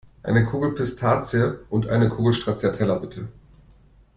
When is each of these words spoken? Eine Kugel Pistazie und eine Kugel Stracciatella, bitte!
Eine 0.23 0.45
Kugel 0.45 0.73
Pistazie 0.73 1.59
und 1.69 1.85
eine 1.85 2.09
Kugel 2.09 2.33
Stracciatella, 2.33 2.97
bitte! 2.97 3.27